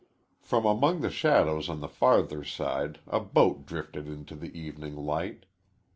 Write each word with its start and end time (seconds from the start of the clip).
From 0.41 0.65
among 0.65 1.01
the 1.01 1.11
shadows 1.11 1.69
on 1.69 1.79
the 1.79 1.87
farther 1.87 2.43
side 2.43 2.99
a 3.05 3.19
boat 3.19 3.67
drifted 3.67 4.07
into 4.07 4.33
the 4.33 4.49
evening 4.59 4.95
light. 4.95 5.45